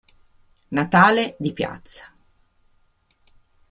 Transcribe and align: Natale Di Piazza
Natale 0.71 1.35
Di 1.37 1.53
Piazza 1.53 2.11